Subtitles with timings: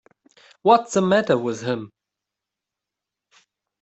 [0.63, 1.91] What's the matter with him.